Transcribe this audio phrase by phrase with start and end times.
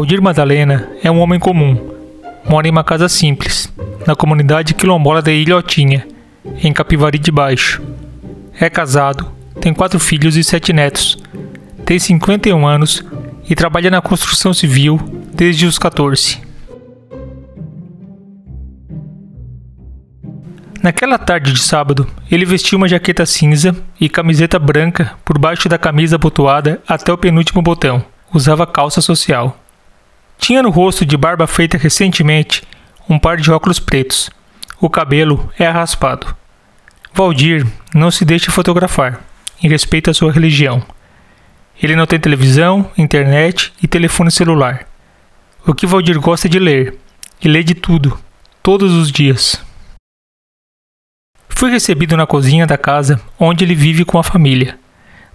[0.00, 1.76] Valdir Madalena é um homem comum.
[2.48, 3.70] Mora em uma casa simples,
[4.06, 6.08] na comunidade quilombola da Ilhotinha,
[6.64, 7.82] em Capivari de Baixo.
[8.58, 9.30] É casado,
[9.60, 11.18] tem quatro filhos e sete netos.
[11.84, 13.04] Tem 51 anos
[13.46, 14.98] e trabalha na construção civil
[15.34, 16.40] desde os 14.
[20.82, 25.76] Naquela tarde de sábado, ele vestiu uma jaqueta cinza e camiseta branca por baixo da
[25.76, 28.02] camisa abotoada até o penúltimo botão.
[28.32, 29.60] Usava calça social.
[30.40, 32.62] Tinha no rosto de barba feita recentemente
[33.08, 34.30] um par de óculos pretos.
[34.80, 36.34] O cabelo é raspado.
[37.12, 39.20] Valdir não se deixa fotografar,
[39.62, 40.82] em respeito à sua religião.
[41.80, 44.86] Ele não tem televisão, internet e telefone celular.
[45.66, 46.96] O que Valdir gosta é de ler,
[47.42, 48.18] e lê de tudo,
[48.62, 49.62] todos os dias.
[51.50, 54.78] Fui recebido na cozinha da casa onde ele vive com a família.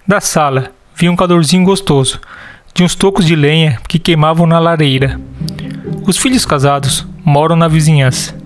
[0.06, 2.20] Da sala, vi um calorzinho gostoso,
[2.76, 5.20] de uns tocos de lenha que queimavam na lareira.
[6.06, 8.36] Os filhos casados moram na vizinhança.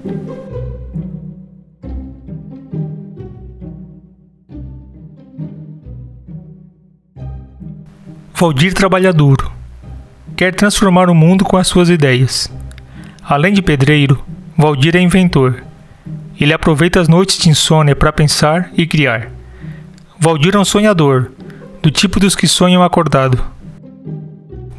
[8.32, 9.52] Valdir trabalha duro.
[10.34, 12.50] Quer transformar o mundo com as suas ideias.
[13.22, 14.24] Além de pedreiro,
[14.56, 15.64] Valdir é inventor
[16.40, 19.30] ele aproveita as noites de insônia para pensar e criar.
[20.18, 21.32] Valdir é um sonhador,
[21.82, 23.44] do tipo dos que sonham acordado.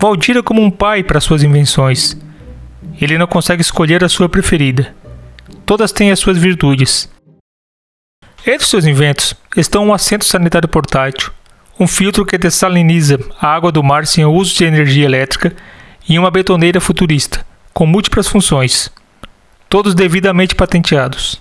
[0.01, 2.17] Valdir é como um pai para suas invenções.
[2.99, 4.95] Ele não consegue escolher a sua preferida.
[5.63, 7.07] Todas têm as suas virtudes.
[8.43, 11.31] Entre seus inventos estão um assento sanitário portátil,
[11.79, 15.55] um filtro que dessaliniza a água do mar sem o uso de energia elétrica
[16.09, 18.89] e uma betoneira futurista, com múltiplas funções,
[19.69, 21.39] todos devidamente patenteados.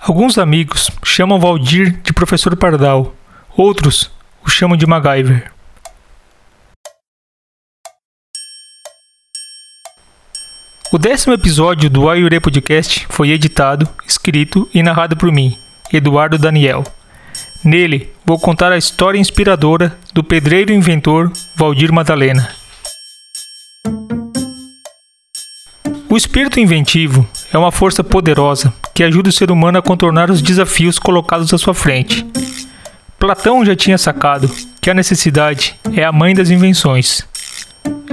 [0.00, 3.14] Alguns amigos chamam Valdir de professor Pardal,
[3.54, 4.10] outros
[4.42, 5.57] o chamam de MacGyver.
[10.90, 15.54] O décimo episódio do Ayuré Podcast foi editado, escrito e narrado por mim,
[15.92, 16.82] Eduardo Daniel.
[17.62, 22.48] Nele, vou contar a história inspiradora do pedreiro inventor Valdir Madalena.
[26.08, 30.40] O espírito inventivo é uma força poderosa que ajuda o ser humano a contornar os
[30.40, 32.26] desafios colocados à sua frente.
[33.18, 34.50] Platão já tinha sacado
[34.80, 37.28] que a necessidade é a mãe das invenções.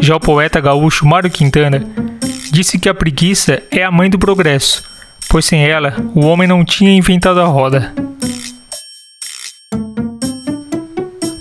[0.02, 2.05] Já o poeta gaúcho Mário Quintana
[2.56, 4.82] disse que a preguiça é a mãe do progresso,
[5.28, 7.94] pois sem ela o homem não tinha inventado a roda.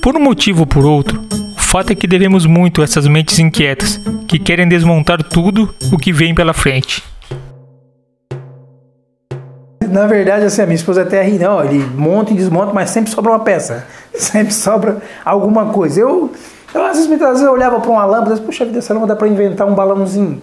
[0.02, 1.24] Por um motivo ou por outro,
[1.56, 5.96] o fato é que devemos muito a essas mentes inquietas que querem desmontar tudo o
[5.96, 7.00] que vem pela frente.
[9.88, 13.12] Na verdade, assim, a minha esposa até ri, não, ele monta e desmonta, mas sempre
[13.12, 16.00] sobra uma peça, sempre sobra alguma coisa.
[16.00, 16.32] Eu,
[16.74, 19.18] eu às vezes, muitas vezes eu olhava para uma lâmpada, puxa vida, essa lâmpada dá
[19.18, 20.42] para inventar um balãozinho.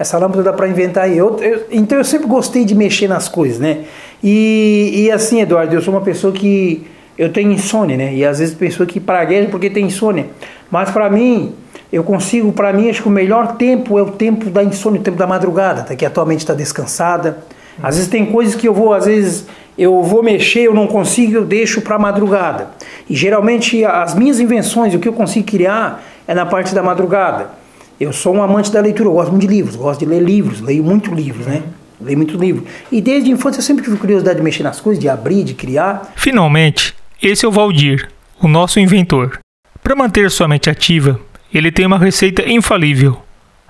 [0.00, 1.14] Essa lâmpada dá para inventar.
[1.14, 3.84] Eu, eu, então eu sempre gostei de mexer nas coisas, né?
[4.24, 6.86] E, e assim, Eduardo, eu sou uma pessoa que
[7.18, 8.14] eu tenho insônia, né?
[8.14, 10.28] E às vezes pessoa que pragueja porque tem insônia.
[10.70, 11.52] Mas para mim,
[11.92, 15.04] eu consigo, para mim, acho que o melhor tempo é o tempo da insônia, o
[15.04, 15.94] tempo da madrugada, tá?
[15.94, 17.36] que atualmente está descansada.
[17.82, 19.44] Às vezes tem coisas que eu vou, às vezes
[19.76, 22.68] eu vou mexer, eu não consigo, eu deixo para madrugada.
[23.06, 27.59] E geralmente as minhas invenções, o que eu consigo criar é na parte da madrugada.
[28.00, 30.62] Eu sou um amante da leitura, eu gosto muito de livros, gosto de ler livros,
[30.62, 31.62] leio muito livros, né?
[32.00, 32.64] Leio muito livro.
[32.90, 35.52] E desde a infância eu sempre tive curiosidade de mexer nas coisas, de abrir, de
[35.52, 36.10] criar.
[36.16, 38.08] Finalmente, esse é o Valdir,
[38.40, 39.38] o nosso inventor.
[39.82, 41.20] Para manter sua mente ativa,
[41.52, 43.18] ele tem uma receita infalível: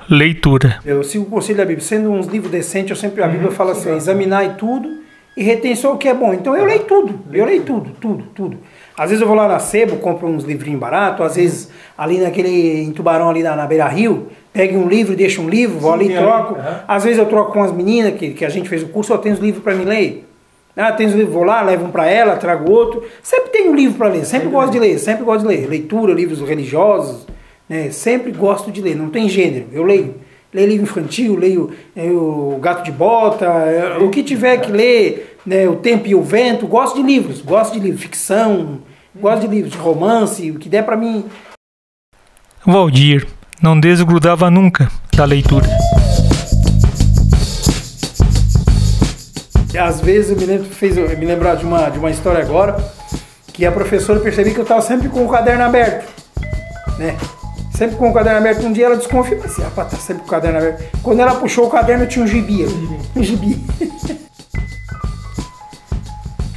[0.09, 0.79] leitura.
[0.85, 1.85] Eu sigo o conselho da Bíblia.
[1.85, 5.00] Sendo uns livros decentes, eu sempre a Bíblia fala assim: examinar tudo
[5.37, 6.35] e só o que é bom.
[6.35, 8.59] Então eu leio tudo, eu leio tudo, tudo, tudo.
[8.97, 12.83] Às vezes eu vou lá na Sebo, compro uns livrinhos baratos, às vezes ali naquele
[12.83, 15.99] em Tubarão ali na, na Beira Rio, pego um livro, deixo um livro, vou Sim,
[15.99, 16.55] ali e troco.
[16.55, 16.75] Uhum.
[16.87, 19.19] Às vezes eu troco com as meninas que, que a gente fez o curso, eu
[19.19, 20.27] tenho os livros para me ler.
[20.77, 23.05] Ah, tem os livros, vou lá, levo um para ela, trago outro.
[23.23, 25.69] Sempre tem um livro para ler, sempre, sempre gosto de ler, sempre gosto de ler.
[25.69, 27.27] Leitura, livros religiosos,
[27.69, 27.91] né?
[27.91, 29.67] Sempre gosto de ler, não tem gênero.
[29.73, 30.15] Eu leio.
[30.53, 35.39] Leio livro infantil, leio é, o Gato de Bota, é, o que tiver que ler,
[35.47, 36.67] né, O Tempo e o Vento.
[36.67, 38.81] Gosto de livros, gosto de livros, ficção,
[39.15, 41.25] gosto de livros de romance, o que der para mim.
[42.67, 43.29] Valdir
[43.63, 45.69] não desgrudava nunca da leitura.
[49.79, 52.77] Às vezes eu me lembro, fez eu me lembrar de uma, de uma história agora,
[53.53, 56.09] que a professora percebeu que eu estava sempre com o caderno aberto,
[56.99, 57.17] né?
[57.81, 58.67] Sempre com o caderno aberto.
[58.67, 60.85] Um dia ela desconfiou, mas rapaz, tá sempre com o caderno aberto.
[61.03, 62.67] Quando ela puxou o caderno, tinha um gibi.
[63.17, 63.59] Um gibi.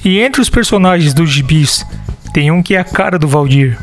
[0.04, 1.86] e entre os personagens dos gibis,
[2.34, 3.80] tem um que é a cara do Valdir.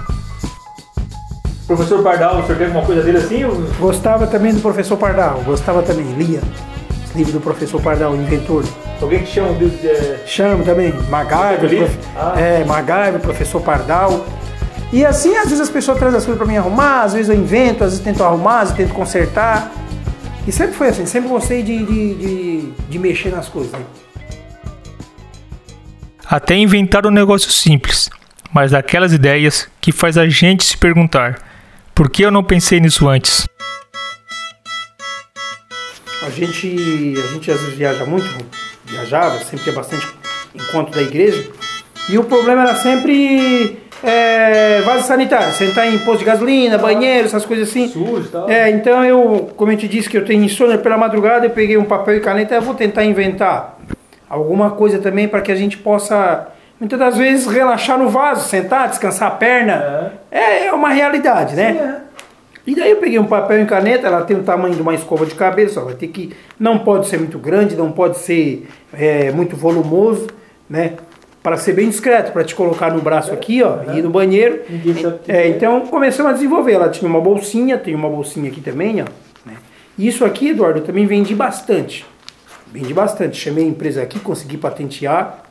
[1.67, 3.43] Professor Pardal, o senhor teve uma coisa dele assim?
[3.43, 3.55] Ou...
[3.79, 6.43] Gostava também do professor Pardal, gostava também, lia
[7.07, 8.67] os livros do professor Pardal, inventor.
[9.01, 9.71] Alguém que chama de...
[10.27, 11.99] Chamo também, MacGyver, prof...
[12.15, 12.35] ah.
[12.39, 14.27] é, MacGyver, professor Pardal.
[14.93, 17.37] E assim, às vezes as pessoas trazem as coisas para mim arrumar, às vezes eu
[17.37, 19.71] invento, às vezes tento arrumar, às vezes tento consertar.
[20.47, 23.71] E sempre foi assim, sempre gostei de, de, de, de mexer nas coisas.
[23.73, 23.85] Né?
[26.27, 28.11] Até inventar um negócio simples,
[28.53, 31.39] mas daquelas ideias que faz a gente se perguntar:
[31.95, 33.47] por que eu não pensei nisso antes?
[36.23, 38.27] A gente, a gente às vezes viaja muito,
[38.85, 40.07] viajava, sempre tinha bastante
[40.55, 41.49] encontro da igreja,
[42.09, 47.45] e o problema era sempre é, vaso sanitário, sentar em posto de gasolina, banheiro, essas
[47.45, 47.89] coisas assim.
[47.89, 48.47] Sujo, tá?
[48.49, 51.77] É, então eu, como eu te disse que eu tenho insônia pela madrugada, eu peguei
[51.77, 53.79] um papel e caneta e vou tentar inventar
[54.29, 56.49] alguma coisa também para que a gente possa,
[56.79, 60.13] muitas das vezes, relaxar no vaso, sentar, descansar a perna.
[60.31, 61.73] É, é, é uma realidade, né?
[61.73, 62.11] Sim, é.
[62.67, 65.27] E daí eu peguei um papel e caneta, ela tem o tamanho de uma escova
[65.27, 69.33] de cabelo, só vai ter que, não pode ser muito grande, não pode ser é,
[69.33, 70.29] muito volumoso,
[70.69, 70.93] né?
[71.43, 74.61] Para ser bem discreto, para te colocar no braço aqui, ó, e ir no banheiro.
[75.27, 76.73] É, então começamos a desenvolver.
[76.73, 79.07] Ela tinha uma bolsinha, tem uma bolsinha aqui também, ó.
[79.47, 79.57] Né?
[79.99, 82.05] Isso aqui, Eduardo, também vendi bastante.
[82.71, 83.39] Vendi bastante.
[83.39, 85.45] Chamei a empresa aqui, consegui patentear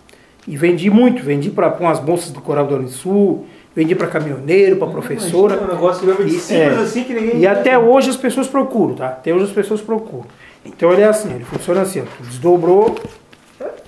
[0.47, 1.23] e vendi muito.
[1.23, 5.55] Vendi para umas bolsas do Coral do Sul, vendi para caminhoneiro, para professora.
[5.55, 7.39] Imagina, um negócio de e, é, assim que ninguém.
[7.39, 9.07] E até hoje as pessoas procuram, tá?
[9.07, 10.27] Até hoje as pessoas procuram.
[10.63, 12.03] Então ele é assim, ele funciona assim, ó.
[12.03, 12.95] Tu desdobrou,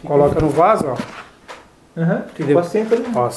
[0.03, 1.30] coloca no vaso, ó.
[1.95, 2.21] Uhum.
[2.33, 2.59] Entendeu?
[3.15, 3.29] Ó,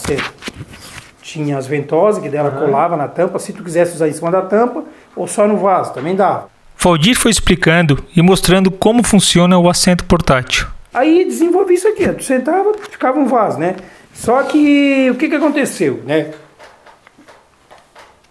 [1.23, 2.67] tinha as ventosas que dela uhum.
[2.67, 4.85] colava na tampa, se tu quisesse usar em cima da tampa
[5.17, 6.49] ou só no vaso, também dava.
[6.79, 10.67] Valdir foi explicando e mostrando como funciona o assento portátil.
[10.93, 13.77] Aí desenvolvi isso aqui, tu sentava, ficava um vaso, né?
[14.12, 16.33] Só que o que, que aconteceu, né?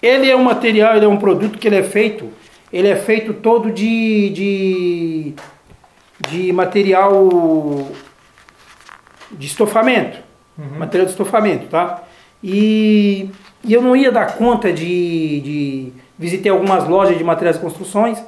[0.02, 2.30] Ele é um material, ele é um produto que ele é feito,
[2.72, 5.34] ele é feito todo de, de,
[6.30, 7.30] de material
[9.38, 10.19] de estofamento,
[10.57, 10.80] uhum.
[10.80, 12.03] material de estofamento, tá?
[12.44, 13.30] E,
[13.63, 18.21] e, eu não ia dar conta de, de visitei algumas lojas de materiais de construções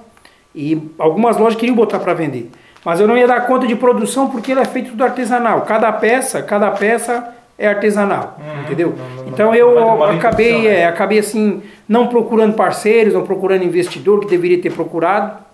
[0.54, 2.50] e algumas lojas queriam botar para vender,
[2.84, 5.62] mas eu não ia dar conta de produção porque ele é feito tudo artesanal.
[5.62, 8.62] Cada peça, cada peça é artesanal, uhum.
[8.64, 8.96] entendeu?
[8.98, 14.28] Não, não, então eu acabei, é, acabei assim não procurando parceiros, não procurando investidor que
[14.28, 15.45] deveria ter procurado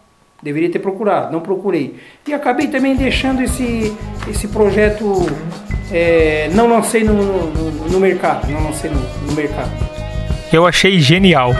[0.42, 1.96] Deveria ter procurado, não procurei.
[2.28, 3.96] E acabei também deixando esse,
[4.28, 5.28] esse projeto,
[5.92, 9.70] é, não lancei no, no, no, mercado, não lancei no, no mercado.
[10.52, 11.52] Eu achei genial.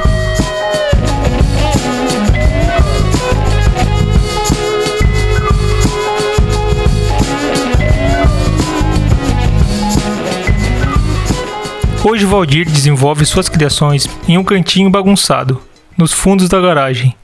[12.04, 15.62] Hoje Valdir desenvolve suas criações em um cantinho bagunçado,
[15.96, 17.16] nos fundos da garagem,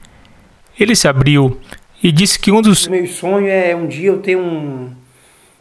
[0.78, 1.58] ele se abriu
[2.02, 2.86] e disse que um dos.
[2.86, 4.90] Meu sonho é um dia eu ter um.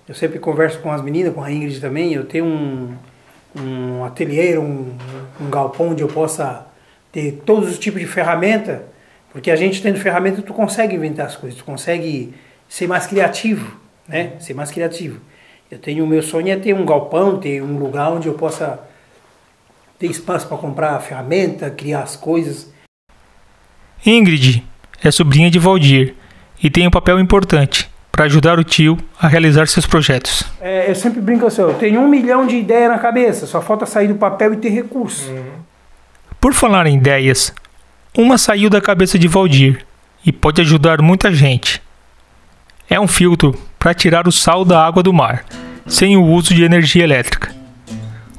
[0.08, 2.96] Eu sempre converso com as meninas, com a Ingrid também, eu ter um,
[3.56, 4.96] um ateliê, um,
[5.42, 6.66] um galpão onde eu possa
[7.12, 8.86] ter todos os tipos de ferramenta,
[9.32, 12.34] porque a gente tendo ferramenta tu consegue inventar as coisas, tu consegue
[12.70, 13.78] ser mais criativo,
[14.08, 14.34] né?
[14.40, 15.20] Ser mais criativo.
[15.70, 18.80] Eu tenho o meu sonho é ter um galpão, ter um lugar onde eu possa
[20.00, 22.72] ter espaço para comprar ferramenta, criar as coisas.
[24.06, 24.64] Ingrid,
[25.04, 26.14] é sobrinha de Valdir
[26.62, 30.44] e tem um papel importante para ajudar o tio a realizar seus projetos.
[30.60, 33.86] É, eu sempre brinco assim, eu tenho um milhão de ideias na cabeça, só falta
[33.86, 35.30] sair do papel e ter recurso.
[35.30, 35.44] Uhum.
[36.42, 37.54] Por falar em ideias,
[38.18, 39.86] uma saiu da cabeça de Valdir
[40.26, 41.82] e pode ajudar muita gente.
[42.90, 45.46] É um filtro para tirar o sal da água do mar,
[45.86, 47.56] sem o uso de energia elétrica.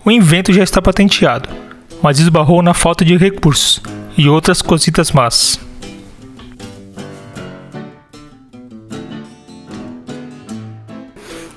[0.04, 1.48] O invento já está patenteado,
[2.02, 3.80] mas esbarrou na falta de recursos
[4.16, 5.60] e outras cositas más.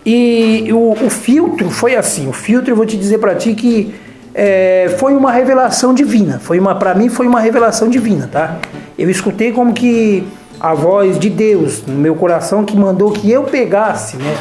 [0.05, 3.93] E o, o, filtro foi assim, o filtro eu vou te dizer para ti que
[4.33, 8.57] é, foi uma revelação divina, foi uma para mim foi uma revelação divina, tá?
[8.97, 10.27] Eu escutei como que
[10.59, 14.35] a voz de Deus no meu coração que mandou que eu pegasse, né,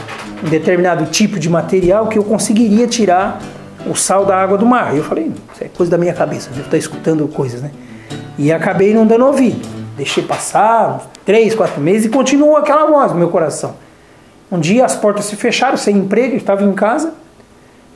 [0.44, 3.40] um determinado tipo de material que eu conseguiria tirar
[3.86, 4.96] o sal da água do mar.
[4.96, 7.70] Eu falei, isso é coisa da minha cabeça, eu estar escutando coisas, né?
[8.38, 9.66] E acabei não dando ouvido.
[9.96, 13.74] Deixei passar uns três, quatro meses e continuou aquela voz no meu coração.
[14.50, 17.14] Um dia as portas se fecharam, sem emprego, estava em casa.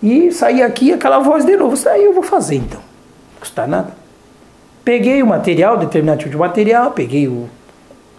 [0.02, 1.76] E saí aqui aquela voz de novo.
[1.88, 2.80] Aí eu vou fazer então.
[2.80, 3.92] Não custa nada.
[4.84, 7.48] Peguei o material, determinado tipo de material, peguei o.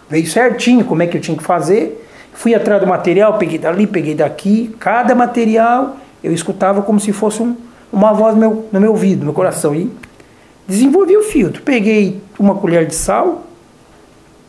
[0.08, 2.04] Veio certinho como é que eu tinha que fazer.
[2.32, 4.74] Fui atrás do material, peguei dali, peguei daqui.
[4.78, 7.56] Cada material eu escutava como se fosse um,
[7.92, 9.74] uma voz no meu, no meu ouvido, no meu coração.
[9.74, 9.90] E
[10.66, 11.62] Desenvolvi o filtro.
[11.62, 13.44] Peguei uma colher de sal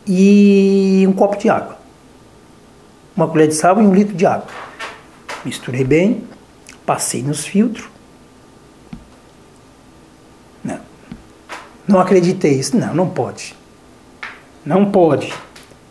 [0.06, 1.77] e um copo de água.
[3.18, 4.46] Uma colher de sal e um litro de água.
[5.44, 6.22] Misturei bem,
[6.86, 7.88] passei nos filtros.
[10.62, 10.78] Não.
[11.88, 12.52] Não acreditei.
[12.52, 13.56] Isso não, não pode.
[14.64, 15.34] Não pode.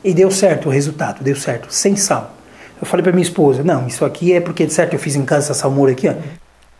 [0.01, 2.33] E deu certo o resultado, deu certo, sem sal.
[2.79, 5.25] Eu falei para minha esposa, não, isso aqui é porque de certo eu fiz em
[5.25, 6.13] casa essa salmoura aqui, ó.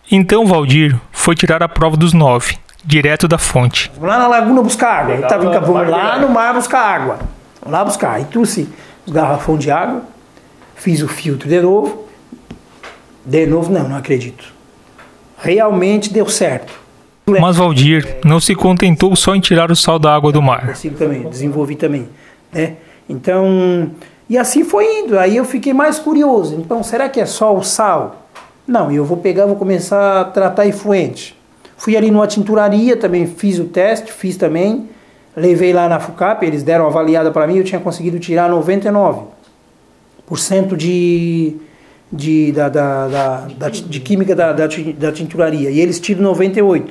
[0.10, 3.92] Então Valdir foi tirar a prova dos nove, direto da fonte.
[3.96, 5.16] Vamos lá na laguna buscar água.
[5.16, 7.20] Legal, tava, vamos lá no mar buscar água.
[7.62, 8.14] Vamos lá buscar.
[8.14, 8.70] Aí trouxe
[9.06, 10.04] os garrafão de água,
[10.78, 12.06] fiz o filtro de novo.
[13.26, 14.54] De novo, não, não acredito.
[15.38, 16.74] Realmente deu certo.
[17.26, 20.68] Mas Valdir não se contentou só em tirar o sal da água do mar.
[20.68, 22.08] Consigo também, desenvolvi também.
[22.54, 22.76] Né?
[23.10, 23.92] Então,
[24.30, 25.20] e assim foi indo.
[25.20, 26.56] Aí eu fiquei mais curioso.
[26.56, 28.28] Então, será que é só o sal?
[28.66, 31.38] Não, eu vou pegar, vou começar a tratar efluente.
[31.76, 34.90] Fui ali numa tinturaria, também fiz o teste, fiz também.
[35.36, 39.37] Levei lá na FUCAP, eles deram uma avaliada para mim, eu tinha conseguido tirar 99%
[40.76, 41.56] de,
[42.12, 45.70] de, da, da, da, da de química da, da, da, tinturaria.
[45.70, 46.90] E eles tiram 98%,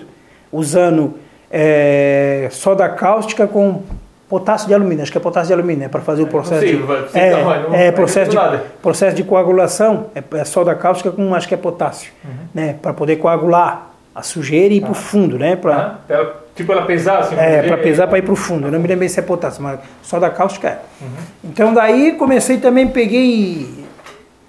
[0.50, 1.14] usando
[1.50, 3.82] é, soda cáustica com
[4.28, 6.80] potássio de alumínio, acho que é potássio de alumínio, é para fazer o processo de,
[7.14, 8.36] é, é, processo de
[8.82, 12.30] processo de coagulação, é, é soda cáustica com acho que é potássio, uhum.
[12.52, 14.86] né, para poder coagular a sujeira e ir ah.
[14.86, 18.22] para o fundo, né, para ah, tipo ela pesar assim, é, para pesar para ir
[18.22, 18.66] para o fundo.
[18.66, 20.80] Eu não me lembro se é potássio, mas soda cáustica é.
[21.02, 21.08] Uhum.
[21.44, 23.84] Então daí comecei também peguei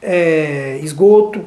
[0.02, 1.44] é, esgoto,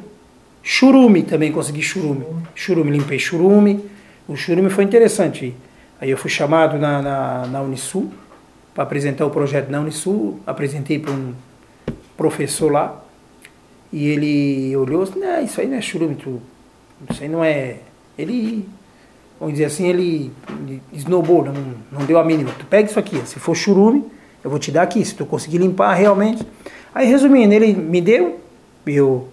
[0.61, 3.89] churume também consegui churume, churume limpei churume,
[4.27, 5.55] o churume foi interessante.
[5.99, 8.11] Aí eu fui chamado na, na, na Unisul
[8.71, 11.33] para apresentar o projeto na Unisul, apresentei para um
[12.15, 13.03] professor lá,
[13.91, 16.17] e ele olhou e não, isso aí não é churume,
[17.09, 17.79] isso aí não é...
[18.17, 18.67] Ele,
[19.39, 20.31] vamos dizer assim, ele,
[20.93, 21.53] esnobou, não,
[21.91, 22.51] não deu a mínima.
[22.57, 24.05] Tu pega isso aqui, se for churume,
[24.43, 26.45] eu vou te dar aqui, se tu conseguir limpar realmente.
[26.93, 28.39] Aí, resumindo, ele me deu,
[28.85, 29.29] eu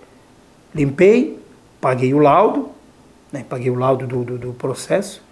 [0.75, 1.39] limpei,
[1.81, 2.69] paguei o laudo,
[3.33, 5.23] né, paguei o laudo do, do, do processo,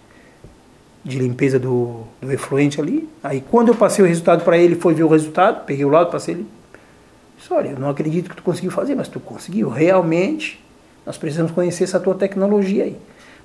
[1.03, 3.07] de limpeza do, do efluente ali.
[3.23, 6.11] Aí quando eu passei o resultado para ele, foi ver o resultado, peguei o laudo,
[6.11, 6.47] passei ele.
[7.37, 9.69] Disse, olha, eu não acredito que tu conseguiu fazer, mas tu conseguiu.
[9.69, 10.63] Realmente,
[11.05, 12.97] nós precisamos conhecer essa tua tecnologia aí.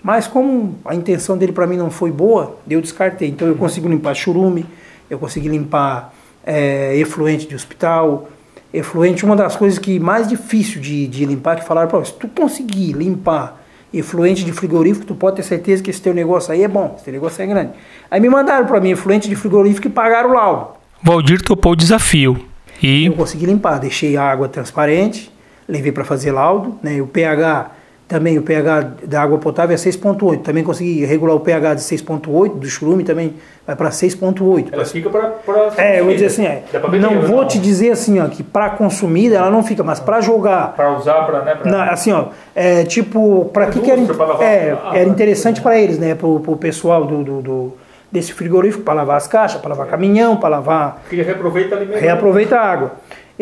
[0.03, 3.29] Mas como a intenção dele para mim não foi boa, eu descartei.
[3.29, 4.67] Então eu consigo limpar churume,
[5.09, 6.13] eu consegui limpar
[6.45, 8.29] é, efluente de hospital.
[8.75, 12.27] Efluente, uma das coisas que mais difícil de, de limpar, que falaram, para se tu
[12.27, 13.61] conseguir limpar
[13.93, 17.05] influente de frigorífico, tu pode ter certeza que esse teu negócio aí é bom, esse
[17.05, 17.73] teu negócio é grande.
[18.11, 20.69] Aí me mandaram para mim influente de frigorífico e pagaram o laudo.
[21.03, 22.43] Valdir topou o desafio
[22.83, 23.07] e...
[23.07, 25.31] Eu consegui limpar, deixei a água transparente,
[25.69, 27.71] levei para fazer laudo, né, o pH
[28.13, 30.43] também o pH da água potável é 6.8.
[30.43, 33.35] Também consegui regular o pH de 6.8 do churume também
[33.67, 34.69] vai para 6.8.
[34.71, 35.33] Ela fica para
[35.79, 36.63] É, eu vou dizer assim, é,
[37.01, 37.49] não vou não.
[37.49, 41.25] te dizer assim, ó, que para consumida ela não fica, mas para jogar, para usar
[41.25, 41.73] para, né, pra...
[41.73, 44.03] não, assim, ó, é tipo, para que que era,
[44.41, 47.73] é, era interessante para eles, né, para o pessoal do, do, do
[48.13, 51.03] desse frigorífico para lavar as caixas, para lavar caminhão, para lavar.
[51.09, 51.99] Que reaproveita alimento.
[51.99, 52.93] Reaproveita a água.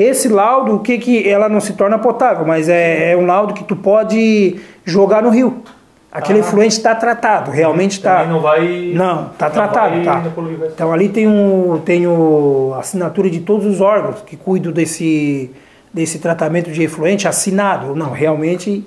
[0.00, 3.52] Esse laudo, o que que ela não se torna potável, mas é, é um laudo
[3.52, 5.62] que tu pode jogar no rio.
[6.10, 6.40] Aquele ah.
[6.40, 8.24] efluente está tratado, realmente está.
[8.24, 8.92] Não vai.
[8.94, 10.24] Não, está tratado, tá.
[10.72, 15.50] Então ali tem um, tem o, a assinatura de todos os órgãos que cuidam desse,
[15.92, 17.94] desse tratamento de efluente assinado.
[17.94, 18.82] Não, realmente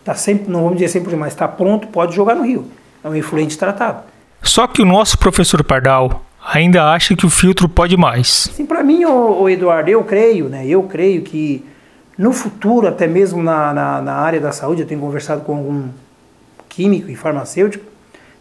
[0.00, 2.66] está sempre, não vamos dizer sempre, mas está pronto, pode jogar no rio.
[3.02, 4.02] É um efluente tratado.
[4.42, 8.50] Só que o nosso professor Pardal ainda acha que o filtro pode mais.
[8.54, 10.66] Sim, para mim, o, o, Eduardo, eu creio, né?
[10.66, 11.64] Eu creio que
[12.16, 15.88] no futuro, até mesmo na, na, na, área da saúde, eu tenho conversado com algum
[16.68, 17.84] químico e farmacêutico,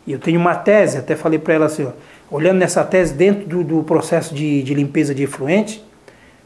[0.06, 1.92] e eu tenho uma tese, até falei para ela assim, ó,
[2.32, 5.84] olhando nessa tese dentro do, do processo de, de, limpeza de efluente,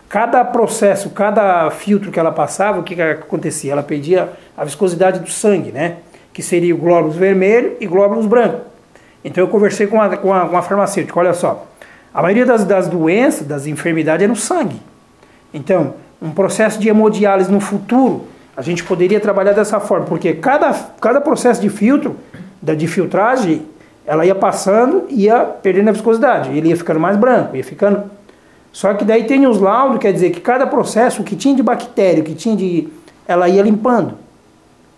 [0.10, 3.72] cada processo, cada filtro que ela passava, o que, que acontecia?
[3.72, 5.98] Ela pedia a viscosidade do sangue, né?
[6.34, 8.71] Que seria glóbulos vermelhos e glóbulos brancos.
[9.24, 11.68] Então eu conversei com a, com a, com a farmacêutica, olha só,
[12.14, 14.82] a maioria das, das doenças, das enfermidades é no sangue.
[15.54, 20.74] Então, um processo de hemodiálise no futuro, a gente poderia trabalhar dessa forma, porque cada,
[21.00, 22.18] cada processo de filtro,
[22.62, 23.64] da, de filtragem,
[24.06, 28.04] ela ia passando e ia perdendo a viscosidade, ele ia ficando mais branco, ia ficando...
[28.74, 31.64] Só que daí tem os laudos, quer dizer que cada processo, o que tinha de
[31.64, 32.88] bactéria, o que tinha de...
[33.28, 34.14] ela ia limpando,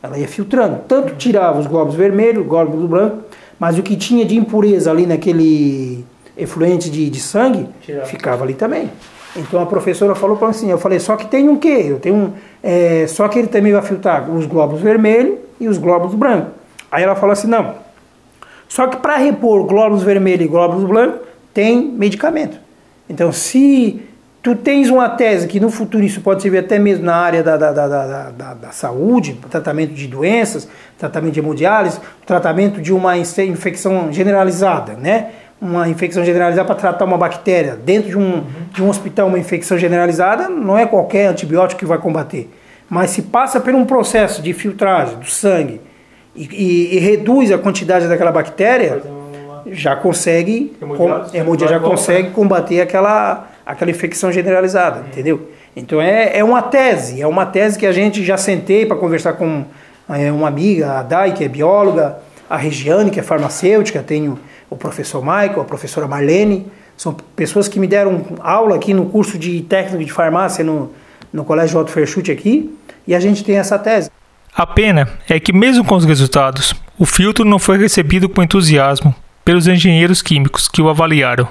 [0.01, 3.19] ela ia filtrando, tanto tirava os glóbulos vermelhos, glóbulos brancos,
[3.59, 6.05] mas o que tinha de impureza ali naquele
[6.37, 8.05] efluente de, de sangue, Tirava.
[8.05, 8.89] ficava ali também.
[9.35, 11.85] Então a professora falou para mim assim, eu falei, só que tem um quê?
[11.87, 15.77] Eu tenho um, é, só que ele também vai filtrar os glóbulos vermelhos e os
[15.77, 16.53] glóbulos brancos.
[16.91, 17.73] Aí ela falou assim, não,
[18.67, 21.21] Só que para repor glóbulos vermelhos e glóbulos brancos,
[21.53, 22.57] tem medicamento.
[23.09, 24.01] Então, se
[24.43, 27.55] tu tens uma tese que no futuro isso pode servir até mesmo na área da,
[27.55, 34.11] da, da, da, da, saúde, tratamento de doenças, tratamento de hemodiálise, tratamento de uma infecção
[34.11, 35.29] generalizada, né?
[35.61, 39.77] Uma infecção generalizada para tratar uma bactéria dentro de um, de um hospital, uma infecção
[39.77, 42.49] generalizada, não é qualquer antibiótico que vai combater.
[42.89, 45.79] Mas se passa por um processo de filtragem do sangue
[46.35, 49.01] e, e, e reduz a quantidade daquela bactéria,
[49.67, 50.75] já consegue,
[51.33, 55.49] hemodiálise, já consegue combater aquela aquela infecção generalizada, entendeu?
[55.75, 59.33] Então é, é uma tese, é uma tese que a gente já sentei para conversar
[59.33, 59.65] com
[60.09, 62.17] é, uma amiga, a Dai, que é bióloga,
[62.49, 64.37] a Regiane, que é farmacêutica, tenho
[64.69, 69.37] o professor Michael, a professora Marlene, são pessoas que me deram aula aqui no curso
[69.37, 70.91] de técnico de farmácia no,
[71.31, 72.75] no Colégio Otto Ferchute aqui,
[73.07, 74.09] e a gente tem essa tese.
[74.55, 79.15] A pena é que mesmo com os resultados, o filtro não foi recebido com entusiasmo
[79.43, 81.47] pelos engenheiros químicos que o avaliaram.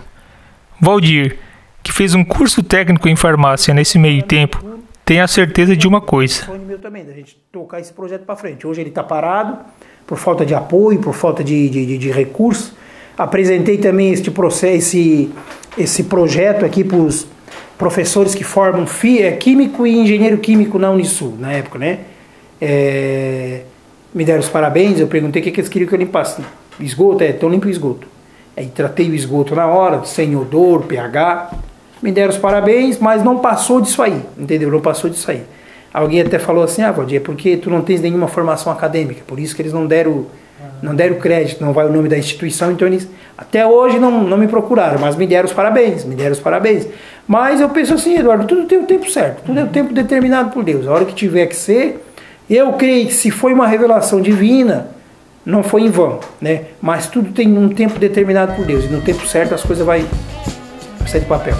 [0.81, 1.37] Valdir,
[1.83, 4.65] que fez um curso técnico em farmácia nesse meio tempo,
[5.05, 6.47] tem a certeza de uma coisa.
[6.67, 8.67] meu também, da gente tocar esse projeto para frente.
[8.67, 9.59] Hoje ele está parado
[10.07, 12.73] por falta de apoio, por falta de, de, de recursos.
[13.19, 15.31] Apresentei também este processo, esse,
[15.77, 17.27] esse projeto aqui para os
[17.77, 22.01] professores que formam FIA, é, químico e engenheiro químico na Unisul, na época, né?
[22.61, 23.63] É,
[24.15, 26.43] me deram os parabéns, eu perguntei o que, que eles queriam que eu limpasse.
[26.79, 27.25] Esgoto?
[27.25, 28.07] É, então limpo o esgoto.
[28.57, 31.72] Aí tratei o esgoto na hora, sem odor, pH
[32.03, 34.71] me deram os parabéns, mas não passou disso aí, entendeu?
[34.71, 35.45] Não passou disso aí.
[35.95, 39.39] Alguém até falou assim, ah, Valdir, é porque tu não tens nenhuma formação acadêmica, por
[39.39, 40.27] isso que eles não deram,
[40.83, 43.07] não deram crédito, não vai o nome da instituição, então eles
[43.37, 46.89] até hoje não, não me procuraram, mas me deram os parabéns, me deram os parabéns.
[47.29, 50.51] Mas eu penso assim, Eduardo, tudo tem o tempo certo, tudo é o tempo determinado
[50.51, 52.03] por Deus, a hora que tiver que ser,
[52.49, 54.89] eu creio que se foi uma revelação divina,
[55.45, 56.63] não foi em vão, né?
[56.81, 60.07] Mas tudo tem um tempo determinado por Deus, e no tempo certo as coisas vai
[61.13, 61.55] sair do papel.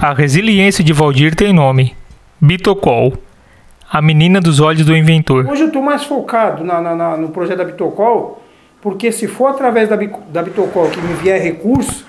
[0.00, 1.94] A resiliência de Valdir tem nome:
[2.40, 3.12] Bitocol,
[3.90, 5.46] a menina dos olhos do inventor.
[5.46, 8.42] Hoje eu estou mais focado na, na, na, no projeto da Bitocol,
[8.80, 12.06] porque se for através da, da Bitocol que me vier recurso,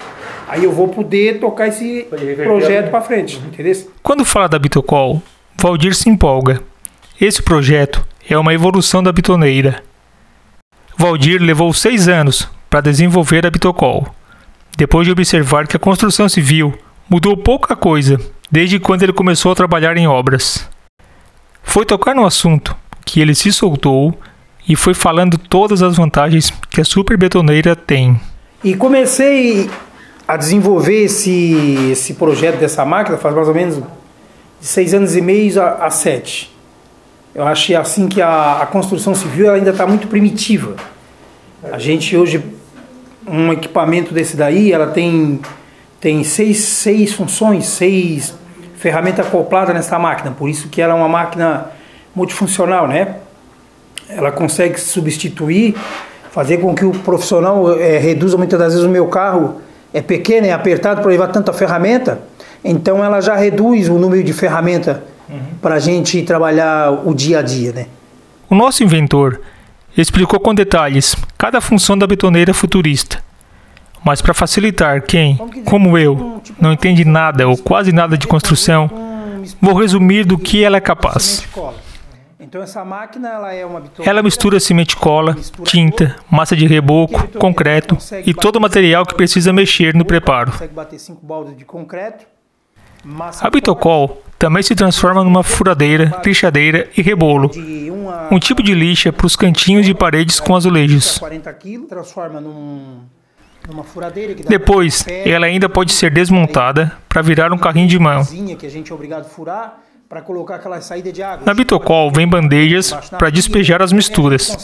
[0.47, 2.07] aí eu vou poder tocar esse
[2.41, 3.75] projeto para frente, entendeu?
[4.01, 5.21] Quando fala da Bitocol,
[5.57, 6.61] Valdir se empolga.
[7.19, 9.83] Esse projeto é uma evolução da bitoneira.
[10.97, 14.07] Valdir levou seis anos para desenvolver a Bitocol.
[14.77, 16.73] Depois de observar que a construção civil
[17.09, 20.69] mudou pouca coisa desde quando ele começou a trabalhar em obras.
[21.63, 24.17] Foi tocar no assunto que ele se soltou
[24.67, 28.19] e foi falando todas as vantagens que a super betoneira tem.
[28.63, 29.69] E comecei
[30.27, 33.81] a desenvolver esse, esse projeto dessa máquina faz mais ou menos
[34.61, 36.55] de seis anos e meio a, a sete.
[37.33, 40.75] Eu achei assim que a, a construção civil ainda está muito primitiva.
[41.71, 42.43] A gente hoje
[43.27, 45.41] um equipamento desse daí, ela tem
[45.99, 48.33] tem seis, seis funções, seis
[48.75, 51.67] ferramentas acopladas nessa máquina, por isso que ela é uma máquina
[52.15, 53.17] multifuncional, né?
[54.09, 55.75] Ela consegue substituir,
[56.31, 59.61] fazer com que o profissional é, reduza muitas das vezes o meu carro
[59.93, 62.19] é pequeno, é apertado para levar tanta ferramenta,
[62.63, 64.97] então ela já reduz o número de ferramentas
[65.29, 65.39] uhum.
[65.61, 67.87] para a gente trabalhar o dia a dia, né?
[68.49, 69.41] O nosso inventor
[69.97, 73.21] explicou com detalhes cada função da betoneira futurista
[74.03, 78.89] mas para facilitar quem, como eu, não entende nada ou quase nada de construção,
[79.61, 81.47] vou resumir do que ela é capaz.
[82.39, 83.65] Então essa máquina ela é
[84.03, 87.95] Ela mistura cimento cola, tinta, massa de reboco, concreto
[88.25, 90.51] e todo o material que precisa mexer no preparo.
[93.41, 97.51] A Bitocol também se transforma numa furadeira, lixadeira e rebolo,
[98.31, 101.19] um tipo de lixa para os cantinhos de paredes com azulejos.
[104.47, 108.23] depois, ela ainda pode ser desmontada para virar um carrinho de mão.
[111.45, 114.57] Na Bitocol vem bandejas para despejar as misturas.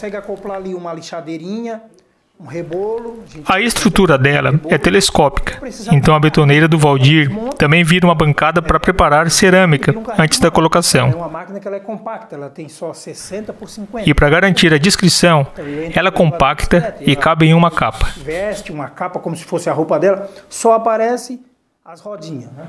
[3.48, 5.60] A estrutura dela é telescópica,
[5.92, 11.32] então a betoneira do Valdir também vira uma bancada para preparar cerâmica antes da colocação.
[14.06, 15.48] E para garantir a discrição,
[15.96, 18.08] ela é compacta e cabe em uma capa.
[18.18, 21.42] Veste uma capa como se fosse a roupa dela, só aparece
[21.84, 22.52] as rodinhas.
[22.52, 22.68] Né?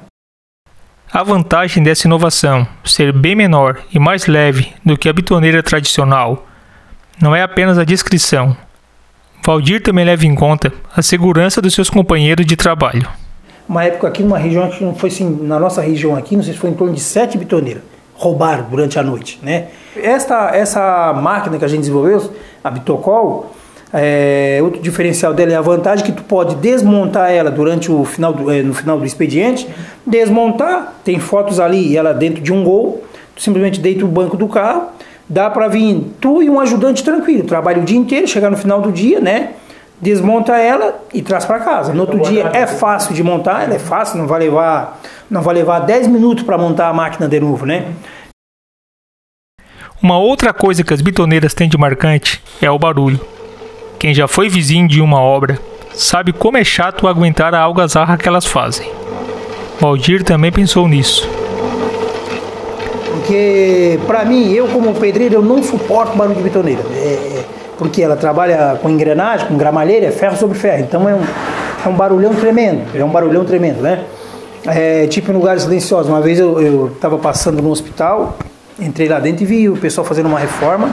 [1.13, 6.47] A vantagem dessa inovação ser bem menor e mais leve do que a betoneira tradicional
[7.21, 8.57] não é apenas a discrição,
[9.49, 13.09] Valdir também leva em conta a segurança dos seus companheiros de trabalho.
[13.67, 16.53] uma época aqui, numa região que não foi assim, na nossa região aqui, não sei
[16.53, 17.83] se foi em torno de sete bitoneiras
[18.15, 19.69] roubaram durante a noite, né?
[19.97, 22.31] Esta, essa máquina que a gente desenvolveu,
[22.63, 23.55] a Bitocol,
[23.91, 28.35] é, outro diferencial dela é a vantagem que tu pode desmontar ela durante o final
[28.35, 29.67] do, é, no final do expediente,
[30.05, 33.03] desmontar, tem fotos ali, ela dentro de um gol,
[33.35, 34.89] tu simplesmente deita o banco do carro,
[35.29, 38.81] dá para vir tu e um ajudante tranquilo, trabalha o dia inteiro, chegar no final
[38.81, 39.51] do dia, né?
[40.01, 41.93] desmonta ela e traz para casa.
[41.93, 45.55] No outro dia é fácil de montar, ela é fácil, não vai levar, não vai
[45.55, 47.93] levar 10 minutos para montar a máquina de novo, né?
[50.01, 53.21] Uma outra coisa que as bitoneiras têm de marcante é o barulho.
[53.99, 55.59] Quem já foi vizinho de uma obra
[55.93, 58.89] sabe como é chato aguentar a algazarra que elas fazem.
[59.81, 61.29] Valdir também pensou nisso.
[63.29, 66.81] Porque, para mim, eu como pedreiro, eu não suporto barulho de bitoneira.
[66.95, 67.45] É, é
[67.77, 70.83] porque ela trabalha com engrenagem, com gramalheira, é ferro sobre ferro.
[70.83, 71.21] Então é um,
[71.85, 74.03] é um barulhão tremendo, é um barulhão tremendo, né?
[74.65, 76.09] É, tipo em lugares silenciosos.
[76.09, 78.39] Uma vez eu estava passando no hospital,
[78.81, 80.91] entrei lá dentro e vi o pessoal fazendo uma reforma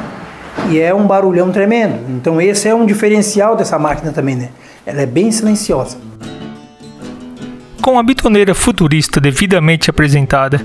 [0.70, 1.96] e é um barulhão tremendo.
[2.10, 4.50] Então esse é um diferencial dessa máquina também, né?
[4.86, 5.98] Ela é bem silenciosa.
[7.82, 10.62] Com a bitoneira futurista devidamente apresentada,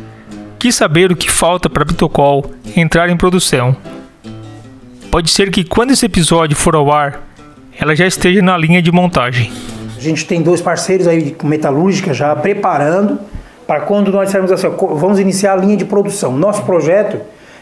[0.60, 3.76] quis saber o que falta para Bitocol entrar em produção
[5.10, 7.20] Pode ser que quando esse episódio for ao ar,
[7.76, 9.50] ela já esteja na linha de montagem.
[9.96, 13.18] A gente tem dois parceiros aí com metalúrgica já preparando
[13.66, 16.36] para quando nós dissermos assim, vamos iniciar a linha de produção.
[16.36, 17.20] Nosso projeto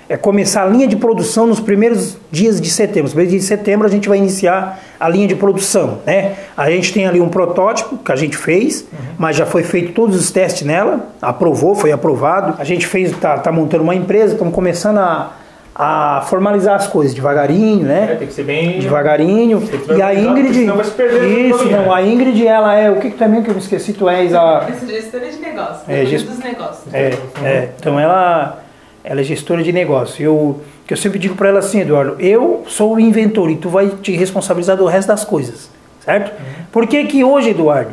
[0.09, 3.03] é começar a linha de produção nos primeiros dias de setembro.
[3.05, 6.35] Nos primeiros dias de setembro a gente vai iniciar a linha de produção, né?
[6.57, 8.99] A gente tem ali um protótipo que a gente fez, uhum.
[9.18, 12.55] mas já foi feito todos os testes nela, aprovou, foi aprovado.
[12.59, 15.33] A gente fez, tá, tá montando uma empresa, estamos começando a
[15.79, 18.09] a formalizar as coisas devagarinho, né?
[18.11, 19.62] É, tem que ser bem devagarinho.
[19.97, 23.55] E a Ingrid, isso, não, a Ingrid ela é o que, que também que eu
[23.55, 26.27] me esqueci, tu és a gestora de negócios, é, gest...
[26.27, 26.92] dos negócios.
[26.92, 27.12] É,
[27.44, 28.59] é, então ela
[29.05, 30.23] ela é gestora de negócio.
[30.23, 33.69] Eu que eu sempre digo para ela assim, Eduardo, eu sou o inventor e tu
[33.69, 35.71] vai te responsabilizar do resto das coisas,
[36.03, 36.31] certo?
[36.31, 36.65] Uhum.
[36.73, 37.91] Por que que hoje, Eduardo?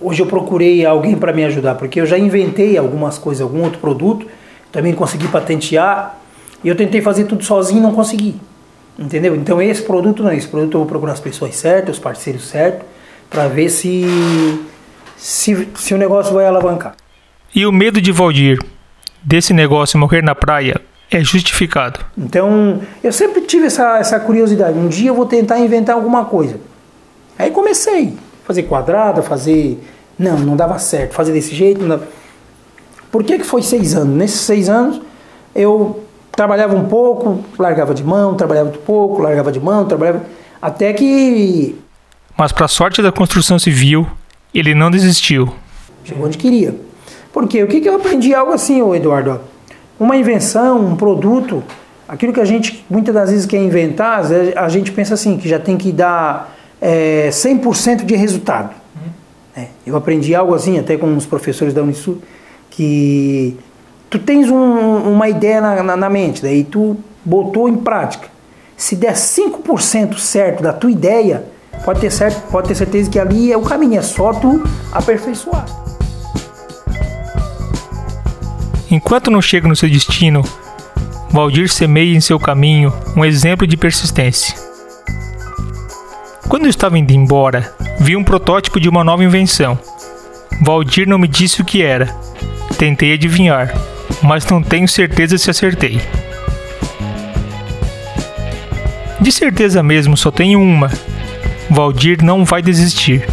[0.00, 3.78] Hoje eu procurei alguém para me ajudar, porque eu já inventei algumas coisas, algum outro
[3.78, 4.26] produto,
[4.72, 6.18] também consegui patentear
[6.64, 8.36] e eu tentei fazer tudo sozinho e não consegui.
[8.98, 9.36] Entendeu?
[9.36, 12.86] Então esse produto não, esse produto eu vou procurar as pessoas certas, os parceiros certos,
[13.28, 14.02] para ver se,
[15.14, 16.94] se, se o negócio vai alavancar.
[17.54, 18.58] E o medo de Valdir
[19.22, 20.80] desse negócio morrer na praia
[21.10, 22.00] é justificado.
[22.16, 24.78] Então, eu sempre tive essa, essa curiosidade.
[24.78, 26.58] Um dia eu vou tentar inventar alguma coisa.
[27.38, 28.16] Aí comecei.
[28.44, 29.78] Fazer quadrada, fazer.
[30.18, 31.12] Não, não dava certo.
[31.12, 31.80] Fazer desse jeito.
[31.82, 32.08] Não dava...
[33.10, 34.16] Por que, que foi seis anos?
[34.16, 35.02] Nesses seis anos,
[35.54, 40.24] eu trabalhava um pouco, largava de mão, trabalhava um pouco, largava de mão, trabalhava.
[40.60, 41.78] Até que.
[42.36, 44.06] Mas, para sorte da construção civil,
[44.54, 45.52] ele não desistiu.
[46.04, 46.74] Chegou onde queria.
[47.32, 49.40] Porque o que, que eu aprendi algo assim, Eduardo?
[49.98, 51.62] Uma invenção, um produto,
[52.06, 54.22] aquilo que a gente muitas das vezes quer inventar,
[54.56, 58.74] a gente pensa assim, que já tem que dar é, 100% de resultado.
[58.94, 59.10] Uhum.
[59.56, 62.18] É, eu aprendi algo assim, até com os professores da Unisul,
[62.68, 63.56] que
[64.10, 68.28] tu tens um, uma ideia na, na, na, mente, daí tu botou em prática.
[68.76, 71.44] Se der 5% certo da tua ideia,
[71.84, 75.81] pode ter, certo, pode ter certeza que ali é o caminho, é só tu aperfeiçoar.
[78.92, 80.42] Enquanto não chega no seu destino,
[81.30, 84.54] Valdir semeia em seu caminho um exemplo de persistência.
[86.46, 89.78] Quando eu estava indo embora, vi um protótipo de uma nova invenção.
[90.60, 92.14] Valdir não me disse o que era.
[92.76, 93.72] Tentei adivinhar,
[94.22, 95.98] mas não tenho certeza se acertei.
[99.18, 100.90] De certeza mesmo, só tenho uma.
[101.70, 103.26] Valdir não vai desistir.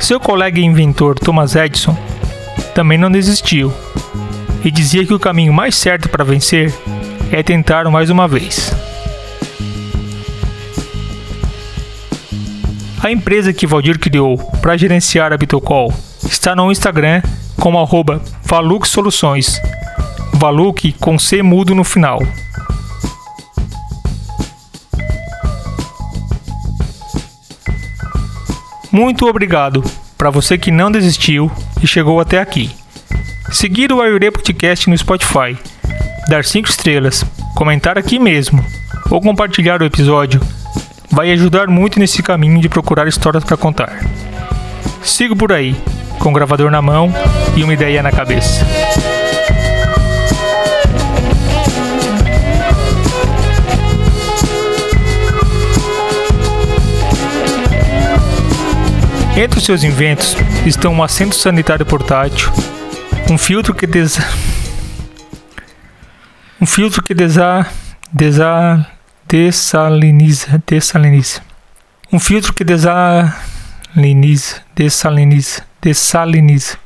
[0.00, 1.96] Seu colega inventor Thomas Edison
[2.74, 3.72] também não desistiu
[4.64, 6.72] e dizia que o caminho mais certo para vencer
[7.30, 8.72] é tentar mais uma vez.
[13.02, 15.92] A empresa que Valdir criou para gerenciar a Bitocol
[16.24, 17.22] está no Instagram
[17.60, 19.60] como arroba Valuk Soluções.
[20.98, 22.20] Com C mudo no final.
[28.90, 29.84] Muito obrigado
[30.22, 31.50] para você que não desistiu
[31.82, 32.70] e chegou até aqui.
[33.50, 35.58] Seguir o Ayurê Podcast no Spotify,
[36.28, 37.24] dar 5 estrelas,
[37.56, 38.64] comentar aqui mesmo
[39.10, 40.40] ou compartilhar o episódio
[41.10, 43.98] vai ajudar muito nesse caminho de procurar histórias para contar.
[45.02, 45.74] Sigo por aí
[46.20, 47.12] com o gravador na mão
[47.56, 48.64] e uma ideia na cabeça.
[59.42, 62.48] Entre os seus inventos estão um assento sanitário portátil,
[63.28, 64.24] um filtro que desa...
[66.60, 67.66] um filtro que desa...
[68.12, 68.86] desa...
[69.26, 71.40] dessaliniza, dessaliniza.
[72.12, 76.78] Um filtro que desaliniza, dessaliniza, dessaliniza.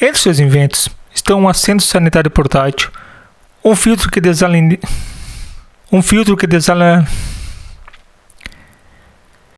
[0.00, 2.88] Entre os seus inventos estão um assento sanitário portátil,
[3.64, 4.78] um filtro que desaliniza,
[5.90, 7.04] um filtro que desala